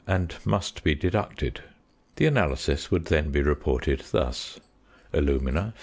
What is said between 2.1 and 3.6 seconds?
The analysis would then be